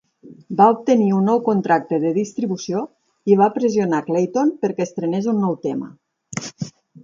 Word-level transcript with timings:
va 0.61 0.65
obtenir 0.75 1.09
un 1.17 1.27
nou 1.29 1.41
contracte 1.47 1.99
de 2.05 2.13
distribució 2.15 2.81
i 3.33 3.37
va 3.43 3.51
pressionar 3.61 4.01
Klayton 4.11 4.57
perquè 4.65 4.89
estrenés 4.89 5.33
un 5.37 5.41
nou 5.47 5.59
tema. 5.71 5.95